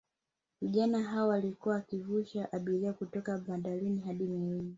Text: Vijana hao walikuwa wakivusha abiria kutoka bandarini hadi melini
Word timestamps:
Vijana 0.61 1.01
hao 1.03 1.27
walikuwa 1.27 1.75
wakivusha 1.75 2.51
abiria 2.51 2.93
kutoka 2.93 3.37
bandarini 3.37 3.99
hadi 4.01 4.23
melini 4.23 4.69